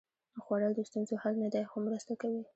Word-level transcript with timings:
خوړل 0.43 0.71
د 0.75 0.79
ستونزو 0.89 1.15
حل 1.21 1.35
نه 1.43 1.49
دی، 1.53 1.63
خو 1.69 1.77
مرسته 1.87 2.13
کوي 2.21 2.41